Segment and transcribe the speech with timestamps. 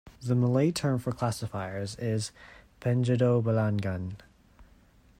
[0.19, 2.31] The Malay term for classifiers is
[2.81, 4.13] "penjodoh bilangan".